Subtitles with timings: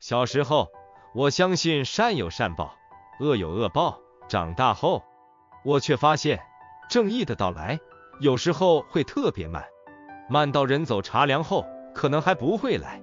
[0.00, 0.68] 小时候
[1.14, 2.74] 我相信善有善报
[3.20, 5.04] 恶有恶报长大后
[5.62, 6.40] 我却发现
[6.88, 7.78] 正义的到来
[8.20, 9.64] 有时候会特别慢。
[10.30, 13.02] 慢到人走茶凉后可能还不会来。